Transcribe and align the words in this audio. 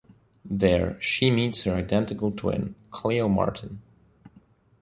There, 0.43 0.99
she 0.99 1.29
meets 1.29 1.61
her 1.65 1.73
identical 1.75 2.31
twin, 2.31 2.73
Clio 2.89 3.29
Martin. 3.29 3.83